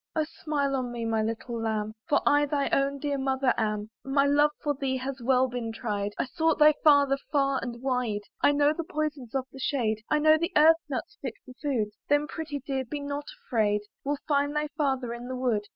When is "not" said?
12.99-13.25